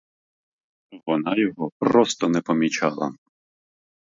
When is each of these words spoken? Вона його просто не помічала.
Вона 1.05 1.35
його 1.35 1.71
просто 1.79 2.29
не 2.29 2.41
помічала. 2.41 3.11